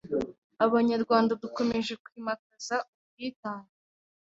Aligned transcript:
Abanyarwanda 0.65 1.31
dukomeje 1.43 1.93
kwimakaza 2.03 2.75
ubwitang 2.95 3.67